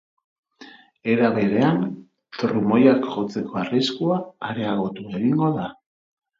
Era 1.15 1.29
berean, 1.35 1.77
trumoiak 2.39 3.07
jotzeko 3.13 3.63
arriskua 3.67 4.21
areagotu 4.51 5.09
egingo 5.23 5.55
da. 5.63 5.71